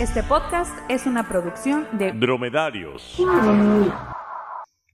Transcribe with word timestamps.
Este 0.00 0.24
podcast 0.24 0.72
es 0.88 1.06
una 1.06 1.28
producción 1.28 1.86
de 1.92 2.10
Dromedarios. 2.10 3.16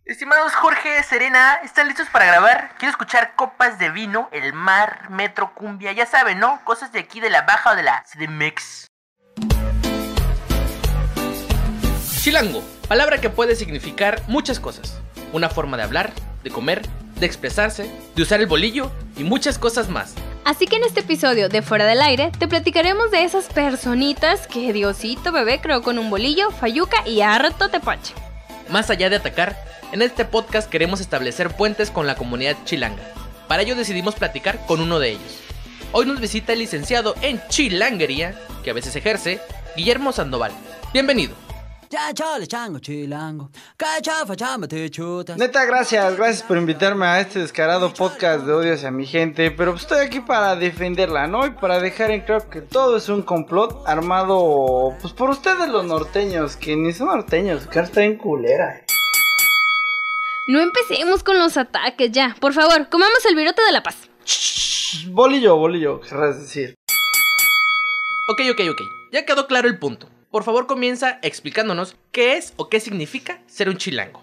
Estimados 0.05 0.55
Jorge, 0.55 1.03
Serena, 1.05 1.55
¿están 1.65 1.89
listos 1.89 2.09
para 2.11 2.27
grabar? 2.27 2.73
Quiero 2.79 2.91
escuchar 2.91 3.35
copas 3.35 3.79
de 3.79 3.89
vino, 3.89 4.29
el 4.31 4.53
mar, 4.53 5.09
metro, 5.09 5.55
cumbia, 5.55 5.93
ya 5.93 6.05
saben, 6.05 6.39
¿no? 6.39 6.61
Cosas 6.65 6.93
de 6.93 6.99
aquí 6.99 7.19
de 7.19 7.31
la 7.31 7.43
baja 7.43 7.73
o 7.73 7.77
de 7.77 7.83
la 7.83 8.05
CDMX. 8.13 8.89
Chilango, 12.21 12.63
palabra 12.87 13.23
que 13.23 13.31
puede 13.31 13.57
significar 13.57 14.21
muchas 14.29 14.61
cosas. 14.61 15.01
Una 15.33 15.49
forma 15.49 15.79
de 15.79 15.85
hablar, 15.85 16.13
de 16.45 16.51
comer, 16.51 16.83
de 17.17 17.25
expresarse, 17.25 17.91
de 18.15 18.23
usar 18.23 18.41
el 18.41 18.47
bolillo 18.49 18.93
y 19.17 19.25
muchas 19.25 19.59
cosas 19.59 19.89
más. 19.89 20.15
Así 20.51 20.67
que 20.67 20.75
en 20.75 20.83
este 20.83 20.99
episodio 20.99 21.49
de 21.49 21.63
Fuera 21.63 21.87
del 21.87 22.03
Aire 22.03 22.33
te 22.37 22.49
platicaremos 22.49 23.13
de 23.13 23.23
esas 23.23 23.45
personitas 23.45 24.49
que 24.49 24.73
Diosito 24.73 25.31
bebé 25.31 25.61
creó 25.61 25.81
con 25.81 25.97
un 25.97 26.11
bolillo, 26.11 26.51
fayuca 26.51 27.07
y 27.07 27.21
harto 27.21 27.69
tepache. 27.69 28.15
Más 28.69 28.91
allá 28.91 29.09
de 29.09 29.15
atacar, 29.15 29.57
en 29.93 30.03
este 30.03 30.25
podcast 30.25 30.69
queremos 30.69 31.01
establecer 31.01 31.55
puentes 31.55 31.93
con 31.93 32.09
la 32.09 32.17
comunidad 32.17 32.57
chilanga. 32.65 33.05
Para 33.47 33.63
ello 33.63 33.77
decidimos 33.77 34.17
platicar 34.17 34.67
con 34.67 34.81
uno 34.81 34.99
de 34.99 35.11
ellos. 35.11 35.39
Hoy 35.93 36.07
nos 36.07 36.19
visita 36.19 36.53
el 36.53 36.59
licenciado 36.59 37.15
en 37.23 37.41
chilanguería, 37.49 38.35
que 38.65 38.71
a 38.71 38.75
veces 38.75 38.97
ejerce, 38.97 39.41
Guillermo 39.77 40.11
Sandoval. 40.11 40.51
Bienvenido. 40.93 41.50
Ya, 41.93 42.15
chale, 42.15 42.47
chango, 42.47 42.79
chilango. 42.79 43.51
Cachafa, 43.77 44.37
chamba, 44.37 44.69
te 44.69 44.89
chutas. 44.91 45.37
Neta, 45.37 45.65
gracias, 45.65 46.17
gracias 46.17 46.45
por 46.45 46.57
invitarme 46.57 47.05
a 47.05 47.21
este 47.21 47.41
descarado 47.41 47.93
podcast 47.93 48.45
de 48.47 48.53
odio 48.53 48.75
hacia 48.75 48.93
mi 48.93 49.07
gente. 49.07 49.51
Pero 49.51 49.73
pues, 49.73 49.83
estoy 49.83 50.07
aquí 50.07 50.21
para 50.21 50.55
defenderla, 50.55 51.27
¿no? 51.27 51.45
Y 51.47 51.51
para 51.51 51.81
dejar 51.81 52.13
en 52.13 52.21
claro 52.21 52.49
que 52.49 52.61
todo 52.61 52.97
es 52.97 53.09
un 53.09 53.23
complot 53.23 53.83
armado, 53.89 54.95
pues 55.01 55.13
por 55.13 55.31
ustedes 55.31 55.69
los 55.69 55.85
norteños, 55.85 56.57
que 56.57 56.77
ni 56.77 56.93
son 56.93 57.09
norteños, 57.09 57.67
que 57.67 57.81
está 57.81 58.05
en 58.05 58.17
culera. 58.17 58.85
No 60.47 60.61
empecemos 60.61 61.25
con 61.25 61.41
los 61.41 61.57
ataques 61.57 62.13
ya. 62.13 62.37
Por 62.39 62.53
favor, 62.53 62.89
comamos 62.89 63.27
el 63.29 63.35
virote 63.35 63.65
de 63.65 63.73
la 63.73 63.83
paz. 63.83 63.97
Shh, 64.25 65.09
bolillo, 65.09 65.57
bolillo, 65.57 66.01
querrás 66.01 66.39
decir. 66.39 66.77
Ok, 68.29 68.43
ok, 68.53 68.61
ok. 68.71 68.83
Ya 69.11 69.27
quedó 69.27 69.49
claro 69.49 69.67
el 69.67 69.77
punto. 69.77 70.09
Por 70.31 70.45
favor 70.45 70.69
comienza 70.69 71.19
explicándonos 71.23 71.97
qué 72.13 72.37
es 72.37 72.53
o 72.55 72.69
qué 72.69 72.79
significa 72.79 73.41
ser 73.49 73.69
un 73.69 73.79
chilango. 73.79 74.23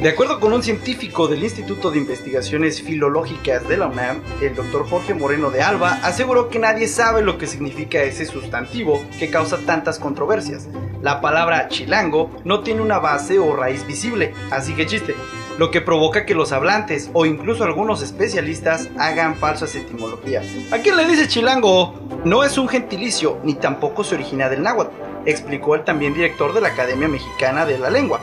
De 0.00 0.08
acuerdo 0.08 0.40
con 0.40 0.54
un 0.54 0.62
científico 0.62 1.28
del 1.28 1.44
Instituto 1.44 1.90
de 1.90 1.98
Investigaciones 1.98 2.80
Filológicas 2.80 3.68
de 3.68 3.76
la 3.76 3.88
UNAM, 3.88 4.22
el 4.40 4.54
doctor 4.54 4.88
Jorge 4.88 5.12
Moreno 5.12 5.50
de 5.50 5.60
Alba 5.60 6.00
aseguró 6.02 6.48
que 6.48 6.58
nadie 6.58 6.88
sabe 6.88 7.20
lo 7.20 7.36
que 7.36 7.46
significa 7.46 8.02
ese 8.02 8.24
sustantivo 8.24 9.04
que 9.18 9.28
causa 9.28 9.58
tantas 9.58 9.98
controversias. 9.98 10.66
La 11.02 11.20
palabra 11.20 11.68
chilango 11.68 12.30
no 12.44 12.62
tiene 12.62 12.80
una 12.80 12.98
base 12.98 13.38
o 13.38 13.54
raíz 13.54 13.86
visible, 13.86 14.32
así 14.50 14.74
que 14.74 14.86
chiste, 14.86 15.14
lo 15.58 15.70
que 15.70 15.80
provoca 15.80 16.26
que 16.26 16.34
los 16.34 16.52
hablantes 16.52 17.10
o 17.12 17.26
incluso 17.26 17.64
algunos 17.64 18.02
especialistas 18.02 18.88
hagan 18.98 19.36
falsas 19.36 19.74
etimologías. 19.74 20.46
¿A 20.70 20.78
quién 20.78 20.96
le 20.96 21.06
dice 21.06 21.28
chilango? 21.28 21.94
No 22.24 22.44
es 22.44 22.58
un 22.58 22.68
gentilicio 22.68 23.38
ni 23.44 23.54
tampoco 23.54 24.04
se 24.04 24.14
origina 24.14 24.48
del 24.48 24.62
náhuatl, 24.62 24.94
explicó 25.26 25.74
el 25.74 25.84
también 25.84 26.14
director 26.14 26.54
de 26.54 26.60
la 26.60 26.68
Academia 26.68 27.08
Mexicana 27.08 27.66
de 27.66 27.78
la 27.78 27.90
Lengua 27.90 28.20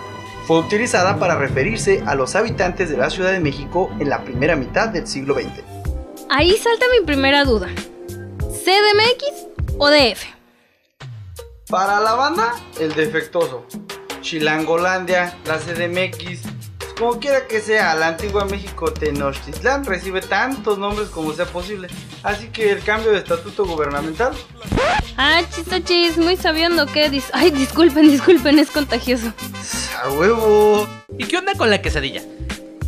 fue 0.49 0.57
utilizada 0.57 1.19
para 1.19 1.35
referirse 1.35 2.01
a 2.07 2.15
los 2.15 2.35
habitantes 2.35 2.89
de 2.89 2.97
la 2.97 3.11
Ciudad 3.11 3.31
de 3.31 3.39
México 3.39 3.87
en 3.99 4.09
la 4.09 4.23
primera 4.23 4.55
mitad 4.55 4.89
del 4.89 5.05
siglo 5.05 5.35
XX. 5.35 5.45
Ahí 6.27 6.57
salta 6.57 6.87
mi 6.91 7.05
primera 7.05 7.43
duda. 7.43 7.67
¿CDMX 8.39 9.45
o 9.77 9.91
DF? 9.91 10.23
Para 11.69 11.99
la 11.99 12.13
banda, 12.13 12.55
el 12.79 12.95
defectuoso. 12.95 13.67
Chilangolandia, 14.21 15.37
la 15.45 15.59
CDMX, 15.59 16.41
como 16.99 17.17
quiera 17.17 17.47
que 17.47 17.61
sea, 17.61 17.95
la 17.95 18.09
antigua 18.09 18.43
México 18.43 18.91
Tenochtitlán 18.91 19.85
recibe 19.85 20.19
tantos 20.19 20.77
nombres 20.77 21.07
como 21.07 21.31
sea 21.33 21.45
posible. 21.45 21.87
Así 22.23 22.49
que 22.49 22.71
el 22.71 22.83
cambio 22.83 23.11
de 23.11 23.19
estatuto 23.19 23.65
gubernamental. 23.65 24.33
Ah, 25.15 25.41
chistochis, 25.49 26.17
muy 26.17 26.35
sabiendo 26.35 26.85
que... 26.85 27.09
Dis 27.09 27.29
Ay, 27.31 27.51
disculpen, 27.51 28.09
disculpen, 28.09 28.59
es 28.59 28.69
contagioso. 28.69 29.31
¡A 30.03 30.09
huevo! 30.11 30.87
¿Y 31.17 31.23
qué 31.23 31.37
onda 31.37 31.53
con 31.55 31.69
la 31.69 31.81
quesadilla? 31.81 32.21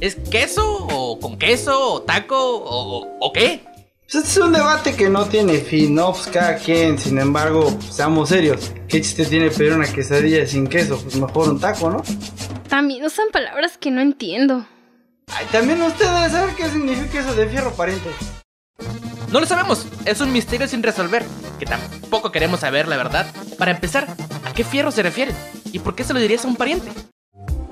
¿Es 0.01 0.15
queso 0.15 0.87
o 0.91 1.17
con 1.19 1.39
queso 1.39 1.93
o 1.93 2.01
taco 2.01 2.37
o, 2.37 3.07
o 3.19 3.33
qué? 3.33 3.63
Pues 4.11 4.25
este 4.25 4.39
es 4.41 4.45
un 4.45 4.51
debate 4.51 4.93
que 4.93 5.09
no 5.09 5.25
tiene 5.27 5.59
fin, 5.59 5.95
¿no? 5.95 6.11
Pues 6.11 6.27
cada 6.27 6.57
quien, 6.57 6.99
sin 6.99 7.17
embargo, 7.17 7.73
seamos 7.89 8.27
serios. 8.27 8.73
¿Qué 8.89 8.99
chiste 8.99 9.25
tiene 9.25 9.49
pedir 9.49 9.71
una 9.71 9.87
quesadilla 9.87 10.45
sin 10.45 10.67
queso? 10.67 10.99
Pues 11.01 11.15
mejor 11.15 11.47
un 11.47 11.61
taco, 11.61 11.89
¿no? 11.89 12.03
También 12.71 13.03
usan 13.03 13.31
palabras 13.33 13.77
que 13.77 13.91
no 13.91 13.99
entiendo. 13.99 14.65
Ay, 15.27 15.45
también 15.51 15.81
ustedes 15.81 16.31
saben 16.31 16.55
qué 16.55 16.69
significa 16.69 17.19
eso 17.19 17.35
de 17.35 17.49
fierro 17.49 17.73
pariente. 17.73 18.07
No 19.29 19.41
lo 19.41 19.45
sabemos, 19.45 19.85
es 20.05 20.21
un 20.21 20.31
misterio 20.31 20.69
sin 20.69 20.81
resolver, 20.81 21.25
que 21.59 21.65
tampoco 21.65 22.31
queremos 22.31 22.61
saber 22.61 22.87
la 22.87 22.95
verdad. 22.95 23.27
Para 23.57 23.71
empezar, 23.71 24.07
¿a 24.45 24.53
qué 24.53 24.63
fierro 24.63 24.89
se 24.89 25.03
refieren? 25.03 25.35
¿Y 25.73 25.79
por 25.79 25.95
qué 25.95 26.05
se 26.05 26.13
lo 26.13 26.21
dirías 26.21 26.45
a 26.45 26.47
un 26.47 26.55
pariente? 26.55 26.89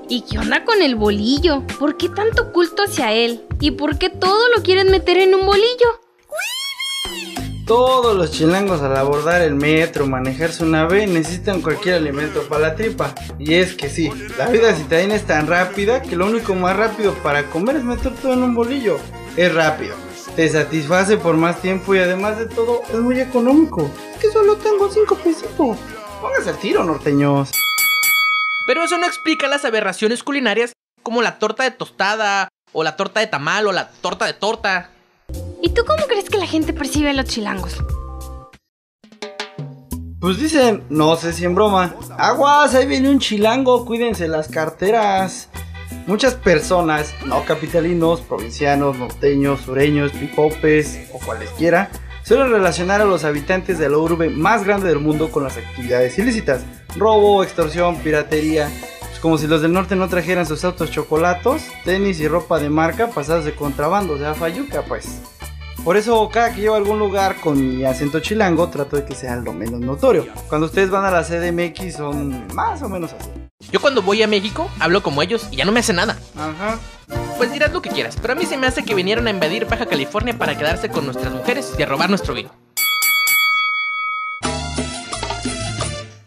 ¿Y 0.06 0.20
qué 0.20 0.38
onda 0.38 0.66
con 0.66 0.82
el 0.82 0.96
bolillo? 0.96 1.66
¿Por 1.78 1.96
qué 1.96 2.10
tanto 2.10 2.52
culto 2.52 2.82
hacia 2.82 3.10
él? 3.14 3.46
¿Y 3.58 3.70
por 3.70 3.96
qué 3.96 4.10
todo 4.10 4.50
lo 4.54 4.62
quieren 4.62 4.90
meter 4.90 5.16
en 5.16 5.34
un 5.34 5.46
bolillo? 5.46 6.00
Todos 7.70 8.16
los 8.16 8.32
chilangos 8.32 8.82
al 8.82 8.96
abordar 8.96 9.42
el 9.42 9.54
metro, 9.54 10.04
manejar 10.04 10.50
su 10.50 10.66
nave, 10.66 11.06
necesitan 11.06 11.62
cualquier 11.62 11.94
alimento 11.94 12.42
para 12.48 12.62
la 12.62 12.74
tripa. 12.74 13.14
Y 13.38 13.54
es 13.54 13.74
que 13.74 13.88
sí, 13.88 14.10
la 14.36 14.48
vida 14.48 14.74
citadina 14.74 15.14
es 15.14 15.24
tan 15.24 15.46
rápida 15.46 16.02
que 16.02 16.16
lo 16.16 16.26
único 16.26 16.56
más 16.56 16.76
rápido 16.76 17.14
para 17.22 17.44
comer 17.44 17.76
es 17.76 17.84
meter 17.84 18.12
todo 18.16 18.32
en 18.32 18.42
un 18.42 18.56
bolillo. 18.56 18.98
Es 19.36 19.54
rápido, 19.54 19.94
te 20.34 20.48
satisface 20.48 21.16
por 21.16 21.36
más 21.36 21.62
tiempo 21.62 21.94
y 21.94 22.00
además 22.00 22.40
de 22.40 22.46
todo 22.46 22.82
es 22.92 22.98
muy 22.98 23.20
económico. 23.20 23.88
Es 24.14 24.20
que 24.20 24.32
solo 24.32 24.56
tengo 24.56 24.90
5 24.90 25.14
pesitos. 25.14 25.78
Póngase 26.20 26.50
al 26.50 26.58
tiro, 26.58 26.82
norteños. 26.82 27.52
Pero 28.66 28.82
eso 28.82 28.98
no 28.98 29.06
explica 29.06 29.46
las 29.46 29.64
aberraciones 29.64 30.24
culinarias 30.24 30.72
como 31.04 31.22
la 31.22 31.38
torta 31.38 31.62
de 31.62 31.70
tostada, 31.70 32.48
o 32.72 32.82
la 32.82 32.96
torta 32.96 33.20
de 33.20 33.28
tamal, 33.28 33.68
o 33.68 33.72
la 33.72 33.92
torta 34.02 34.26
de 34.26 34.32
torta. 34.32 34.90
¿Y 35.62 35.70
tú 35.70 35.82
cómo 35.86 36.06
crees 36.06 36.30
que 36.30 36.38
la 36.38 36.46
gente 36.46 36.72
percibe 36.72 37.10
a 37.10 37.12
los 37.12 37.26
chilangos? 37.26 37.76
Pues 40.18 40.38
dicen, 40.38 40.84
no 40.88 41.16
sé 41.16 41.32
si 41.32 41.44
en 41.44 41.54
broma. 41.54 41.96
Aguas, 42.16 42.74
ahí 42.74 42.86
viene 42.86 43.10
un 43.10 43.18
chilango, 43.18 43.84
cuídense 43.84 44.26
las 44.26 44.48
carteras. 44.48 45.50
Muchas 46.06 46.34
personas, 46.34 47.14
no 47.26 47.44
capitalinos, 47.44 48.22
provincianos, 48.22 48.96
norteños, 48.96 49.60
sureños, 49.60 50.12
pipopes 50.12 51.08
o 51.12 51.18
cualesquiera, 51.18 51.90
suelen 52.22 52.50
relacionar 52.50 53.02
a 53.02 53.04
los 53.04 53.24
habitantes 53.24 53.78
de 53.78 53.90
la 53.90 53.98
urbe 53.98 54.30
más 54.30 54.64
grande 54.64 54.88
del 54.88 54.98
mundo 54.98 55.30
con 55.30 55.44
las 55.44 55.58
actividades 55.58 56.18
ilícitas. 56.18 56.64
Robo, 56.96 57.42
extorsión, 57.42 57.96
piratería. 57.96 58.70
Pues 59.00 59.20
como 59.20 59.36
si 59.36 59.46
los 59.46 59.60
del 59.60 59.72
norte 59.72 59.94
no 59.94 60.08
trajeran 60.08 60.46
sus 60.46 60.64
autos 60.64 60.90
chocolatos, 60.90 61.62
tenis 61.84 62.18
y 62.20 62.28
ropa 62.28 62.58
de 62.58 62.70
marca 62.70 63.08
pasados 63.08 63.44
de 63.44 63.54
contrabando, 63.54 64.14
o 64.14 64.18
sea, 64.18 64.34
fayuca 64.34 64.82
pues. 64.82 65.20
Por 65.84 65.96
eso 65.96 66.28
cada 66.28 66.54
que 66.54 66.60
llevo 66.60 66.74
a 66.74 66.78
algún 66.78 66.98
lugar 66.98 67.40
con 67.40 67.78
mi 67.78 67.84
acento 67.84 68.20
chilango 68.20 68.68
trato 68.68 68.96
de 68.96 69.04
que 69.06 69.14
sea 69.14 69.36
lo 69.36 69.54
menos 69.54 69.80
notorio. 69.80 70.26
Cuando 70.48 70.66
ustedes 70.66 70.90
van 70.90 71.06
a 71.06 71.10
la 71.10 71.24
CDMX 71.24 71.96
son 71.96 72.46
más 72.54 72.82
o 72.82 72.88
menos 72.88 73.14
así. 73.14 73.30
Yo 73.72 73.80
cuando 73.80 74.02
voy 74.02 74.22
a 74.22 74.26
México 74.26 74.70
hablo 74.78 75.02
como 75.02 75.22
ellos 75.22 75.48
y 75.50 75.56
ya 75.56 75.64
no 75.64 75.72
me 75.72 75.80
hace 75.80 75.94
nada. 75.94 76.18
Ajá. 76.36 76.78
Pues 77.38 77.50
dirás 77.50 77.72
lo 77.72 77.80
que 77.80 77.88
quieras, 77.88 78.18
pero 78.20 78.34
a 78.34 78.36
mí 78.36 78.44
se 78.44 78.58
me 78.58 78.66
hace 78.66 78.84
que 78.84 78.94
vinieron 78.94 79.26
a 79.26 79.30
invadir 79.30 79.64
Baja 79.64 79.86
California 79.86 80.36
para 80.36 80.56
quedarse 80.56 80.90
con 80.90 81.06
nuestras 81.06 81.32
mujeres 81.32 81.72
y 81.78 81.82
a 81.82 81.86
robar 81.86 82.10
nuestro 82.10 82.34
vino. 82.34 82.50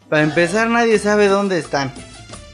Para 0.10 0.24
empezar 0.24 0.68
nadie 0.70 0.98
sabe 0.98 1.28
dónde 1.28 1.60
están. 1.60 1.94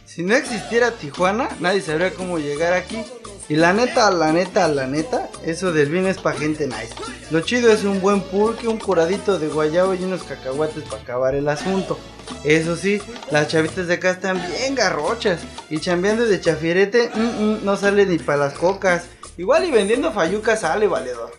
Si 0.06 0.24
no 0.24 0.36
existiera 0.36 0.92
Tijuana, 0.92 1.48
nadie 1.62 1.80
sabría 1.80 2.14
cómo 2.14 2.40
llegar 2.40 2.74
aquí. 2.74 3.04
Y 3.50 3.56
la 3.56 3.74
neta, 3.74 4.12
la 4.12 4.32
neta, 4.32 4.68
la 4.68 4.86
neta, 4.86 5.28
eso 5.44 5.72
del 5.72 5.90
vino 5.90 6.08
es 6.08 6.20
pa' 6.20 6.34
gente 6.34 6.68
nice. 6.68 6.94
Lo 7.32 7.42
chido 7.42 7.72
es 7.72 7.84
un 7.84 8.00
buen 8.00 8.22
pulque, 8.22 8.68
un 8.68 8.78
curadito 8.78 9.40
de 9.40 9.48
guayabo 9.48 9.96
y 9.96 10.04
unos 10.04 10.22
cacahuates 10.22 10.84
para 10.84 11.02
acabar 11.02 11.34
el 11.34 11.50
asunto. 11.50 12.00
Eso 12.44 12.76
sí, 12.76 13.02
las 13.32 13.48
chavitas 13.48 13.88
de 13.88 13.96
acá 13.96 14.12
están 14.12 14.40
bien 14.52 14.76
garrochas. 14.76 15.42
Y 15.72 15.80
chambeando 15.80 16.28
de 16.28 16.40
chafirete, 16.40 17.10
mm, 17.12 17.20
mm, 17.22 17.66
no 17.66 17.76
sale 17.76 18.06
ni 18.06 18.20
para 18.20 18.38
las 18.38 18.54
cocas. 18.54 19.08
Igual 19.36 19.66
y 19.66 19.72
vendiendo 19.72 20.12
fayuca 20.12 20.56
sale, 20.56 20.88
valedor. 20.88 21.32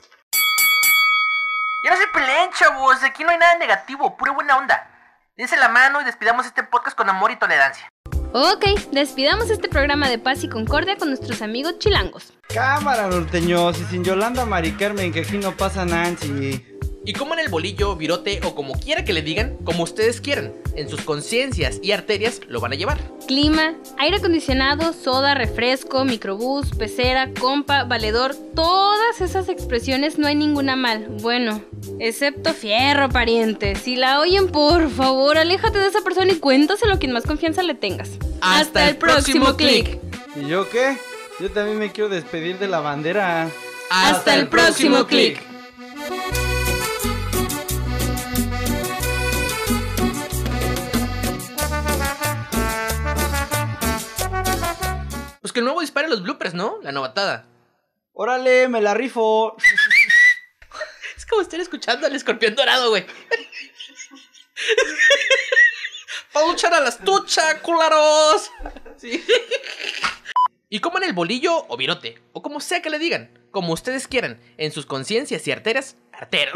Ya 1.85 1.91
no 1.91 1.97
se 1.97 2.09
peleen, 2.09 2.51
chavos. 2.59 3.05
Aquí 3.05 3.23
no 3.23 3.31
hay 3.31 3.39
nada 3.39 3.57
negativo, 3.57 4.17
pura 4.17 4.33
buena 4.33 4.57
onda. 4.57 4.91
Dense 5.37 5.57
la 5.57 5.69
mano 5.69 6.01
y 6.01 6.05
despidamos 6.05 6.45
este 6.45 6.65
podcast 6.65 6.97
con 6.97 7.09
amor 7.09 7.31
y 7.31 7.37
tolerancia. 7.37 7.89
Ok, 8.33 8.65
despidamos 8.93 9.51
este 9.51 9.69
programa 9.69 10.09
de 10.09 10.17
paz 10.17 10.45
y 10.45 10.49
concordia 10.49 10.97
con 10.97 11.09
nuestros 11.09 11.43
amigos 11.43 11.81
chilangos. 11.81 12.33
Cámara, 12.47 13.09
norteños, 13.09 13.81
y 13.81 13.85
sin 13.87 14.05
Yolanda 14.05 14.47
Mari 14.47 14.71
Carmen, 14.73 15.13
que 15.13 15.21
aquí 15.21 15.37
no 15.37 15.57
pasa 15.57 15.85
Nancy. 15.85 16.65
Y 17.05 17.15
coman 17.15 17.39
el 17.39 17.49
bolillo, 17.49 17.97
virote 17.97 18.41
o 18.45 18.55
como 18.55 18.79
quiera 18.79 19.05
que 19.05 19.15
le 19.15 19.23
digan, 19.23 19.57
como 19.65 19.85
ustedes 19.85 20.21
quieran. 20.21 20.53
En 20.77 20.89
sus 20.91 21.01
conciencias 21.01 21.81
y 21.83 21.93
arterias 21.93 22.41
lo 22.47 22.61
van 22.61 22.73
a 22.73 22.77
llevar. 22.77 22.99
Clima, 23.27 23.75
aire 23.99 24.19
acondicionado, 24.19 24.93
soda, 24.93 25.35
refresco, 25.35 26.05
microbús, 26.05 26.71
pecera, 26.77 27.31
compa, 27.33 27.85
valedor, 27.85 28.35
todas 28.55 29.21
esas 29.23 29.49
expresiones 29.49 30.19
no 30.19 30.27
hay 30.27 30.35
ninguna 30.35 30.77
mal. 30.77 31.07
Bueno, 31.23 31.63
excepto 31.99 32.53
fierro, 32.53 33.09
pariente. 33.09 33.77
Si 33.77 33.97
la 33.97 34.21
oyen, 34.21 34.49
por 34.49 34.91
favor, 34.91 35.39
aléjate 35.39 35.79
de 35.79 35.89
esa 35.89 36.03
persona 36.03 36.33
y 36.33 36.37
cuéntaselo 36.37 36.95
a 36.95 36.99
quien 36.99 37.13
más 37.13 37.25
confianza 37.25 37.63
le 37.63 37.75
tengas. 37.75 38.11
Hasta 38.43 38.89
el 38.89 38.97
próximo 38.97 39.57
clic. 39.57 39.99
¿Y 40.37 40.49
yo 40.49 40.69
qué? 40.69 40.99
Yo 41.41 41.51
también 41.51 41.79
me 41.79 41.91
quiero 41.91 42.11
despedir 42.11 42.59
de 42.59 42.69
la 42.69 42.81
bandera. 42.81 43.49
Hasta 43.91 44.35
el 44.35 44.49
próximo 44.49 45.07
clic. 45.07 45.50
Que 55.61 55.61
el 55.61 55.67
nuevo 55.67 55.83
dispare 55.83 56.09
los 56.09 56.23
bloopers, 56.23 56.55
¿no? 56.55 56.79
La 56.83 56.91
novatada. 56.91 57.45
Órale, 58.15 58.67
me 58.69 58.81
la 58.81 58.95
rifo. 58.95 59.55
Es 61.17 61.27
como 61.27 61.43
estar 61.43 61.59
escuchando 61.61 62.07
al 62.07 62.17
escorpión 62.17 62.55
dorado, 62.55 62.89
güey. 62.89 63.05
Para 66.33 66.47
luchar 66.47 66.73
a 66.73 66.81
las 66.81 66.99
tuchas, 66.99 67.57
cularos. 67.57 68.51
Sí. 68.97 69.23
Y 70.71 70.81
coman 70.81 71.03
el 71.03 71.13
bolillo 71.13 71.67
o 71.69 71.77
virote, 71.77 72.23
o 72.33 72.41
como 72.41 72.61
sea 72.61 72.81
que 72.81 72.89
le 72.89 72.99
digan, 72.99 73.39
como 73.51 73.75
ustedes 73.75 74.09
quieran, 74.09 74.41
en 74.57 74.73
sus 74.73 74.87
conciencias 74.87 75.47
y 75.47 75.53
arterias. 75.53 75.97
Arteras. 76.13 76.55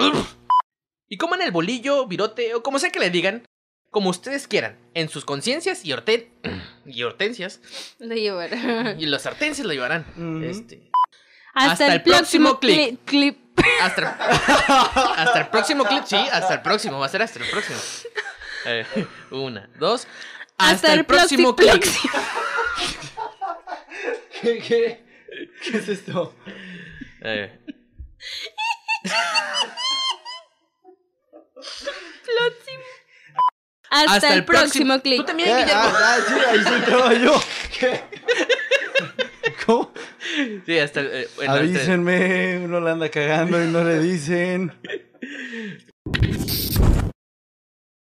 Y 1.09 1.19
coman 1.19 1.43
el 1.43 1.53
bolillo, 1.53 2.07
virote, 2.07 2.55
o 2.55 2.63
como 2.63 2.79
sea 2.79 2.91
que 2.91 3.01
le 3.01 3.11
digan, 3.11 3.45
como 3.91 4.09
ustedes 4.09 4.49
quieran, 4.49 4.79
en 4.95 5.11
sus 5.11 5.27
conciencias 5.27 5.85
y, 5.85 5.93
horte 5.93 6.33
y 6.87 7.03
hortensias. 7.03 7.61
Lo 7.99 8.15
llevará. 8.15 8.95
Y 8.99 9.07
los 9.07 9.25
hortensias 9.27 9.67
lo 9.67 9.73
llevarán. 9.73 10.05
Este. 10.45 10.91
Hasta, 11.55 11.73
Hasta 11.73 11.87
el, 11.87 11.93
el 11.95 12.03
próximo 12.03 12.59
clip. 12.59 13.39
Hasta, 13.81 14.11
hasta 15.17 15.41
el 15.41 15.49
próximo 15.49 15.85
clip, 15.85 16.05
sí, 16.05 16.17
hasta 16.17 16.55
el 16.55 16.63
próximo, 16.63 16.99
va 16.99 17.07
a 17.07 17.09
ser 17.09 17.23
hasta 17.23 17.39
el 17.39 17.49
próximo. 17.49 17.79
Eh, 18.67 18.85
una, 19.31 19.71
dos. 19.79 20.07
Hasta, 20.59 20.93
el 20.93 21.05
próximo 21.05 21.55
clip. 21.55 21.83
¿Qué, 24.41 24.59
qué? 24.59 25.05
¿Qué 25.63 25.79
es 25.79 25.89
esto? 25.89 26.35
Eh, 27.23 27.59
Hasta, 33.95 34.35
el 34.35 34.45
próximo 34.45 35.01
clip. 35.01 35.19
Tú 35.21 35.25
también, 35.27 35.49
¿Qué? 35.51 35.63
Guillermo. 35.63 35.83
Ah, 35.85 35.93
ah, 35.97 36.19
sí, 36.27 36.35
ahí 36.51 36.59
sí 37.17 37.23
yo. 37.25 37.43
¿Qué? 37.79 38.01
¿Cómo? 39.67 39.93
Sí, 40.67 40.79
hasta 40.79 41.01
el. 41.01 41.07
eh, 41.13 41.29
bueno, 41.37 41.53
hasta 41.53 41.65
el- 41.65 41.77
Avísenme, 41.77 42.59
uno 42.65 42.81
la 42.81 42.93
anda 42.93 43.09
cagando 43.09 43.63
y 43.63 43.69
no 43.69 43.85
le 43.85 44.01
dicen. 44.01 44.73